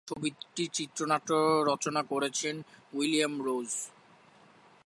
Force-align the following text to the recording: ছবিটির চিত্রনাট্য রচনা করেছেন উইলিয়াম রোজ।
ছবিটির 0.07 0.69
চিত্রনাট্য 0.73 1.29
রচনা 1.69 2.01
করেছেন 2.03 2.55
উইলিয়াম 2.93 3.33
রোজ। 3.41 3.69